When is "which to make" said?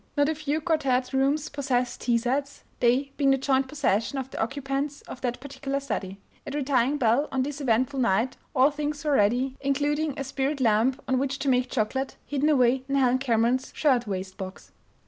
11.19-11.69